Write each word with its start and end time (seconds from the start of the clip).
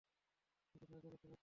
ওকে 0.75 0.85
সাহায্য 0.89 1.05
করতে 1.05 1.19
পারতেন! 1.23 1.39